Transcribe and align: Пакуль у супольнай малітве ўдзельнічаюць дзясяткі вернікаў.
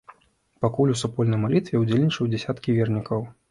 Пакуль 0.65 0.93
у 0.93 0.95
супольнай 1.01 1.39
малітве 1.45 1.83
ўдзельнічаюць 1.83 2.29
дзясяткі 2.33 2.77
вернікаў. 2.81 3.25